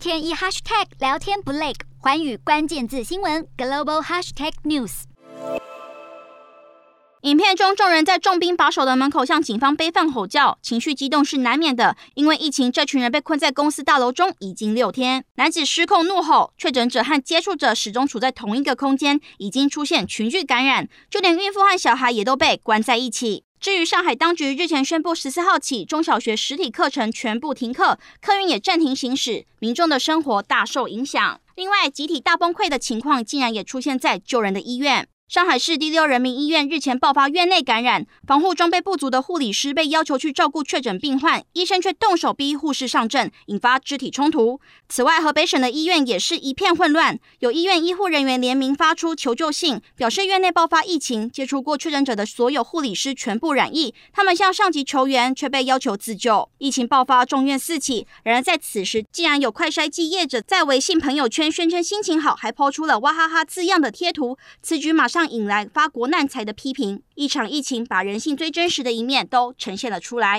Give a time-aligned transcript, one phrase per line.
[0.00, 5.02] 天一 hashtag 聊天不累，寰宇关键字新闻 global hashtag news。
[7.20, 11.94] 影片中，众人在重兵把守的门口向警方悲愤吼叫，情绪激动是难免的。
[12.14, 15.22] 因为疫情，这群人被困在公司大楼中已经六天。
[15.34, 23.44] 男子失控怒吼，确诊者和接触者始终处在同一个空间，已经出现群聚感染，就连孕妇和小孩也都被关在一起。
[23.60, 31.38] 至于上海当局日前宣布，十四号起中小学实体课程全部停课，客运也暂停行驶，民众的生活大受影响。
[31.56, 35.06] 另外，集体大崩溃的情况竟然也出现在救人的医院。
[35.30, 44.60] 上海市第六人民医院日前爆发院内感染，防护装备不足的护理师被要求去照顾确诊病患，医生却动手逼护士上阵，引发肢体冲突。
[44.88, 56.48] 此外，河北省的医院也是一片混乱，有医院医护人员联名发出求救信，表示院内爆发疫情，接触过确诊者的所有护理师全部染疫，他们向上级求援，却被要求自救。
[56.58, 58.04] 疫情爆发，众院四起。
[58.24, 65.30] 然而在此时，竟然有快筛剂业者在微信朋友圈宣称心情好，还抛出了哇哈哈字样的贴图，此举马上让。
[65.30, 70.38] 引来发国难财的批评，一场疫情把人性最真实的一面都呈现了出来。